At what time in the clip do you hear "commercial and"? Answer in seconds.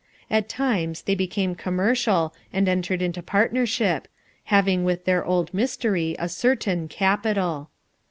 1.53-2.67